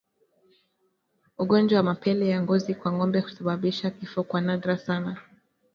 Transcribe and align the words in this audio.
Ugonjwa 1.37 1.77
wa 1.77 1.83
mapele 1.83 2.27
ya 2.29 2.41
ngozi 2.43 2.75
kwa 2.75 2.91
ngombe 2.91 3.19
husababisha 3.19 3.89
kifo 3.91 4.23
kwa 4.23 4.41
nadra 4.41 4.77
sana 4.77 5.17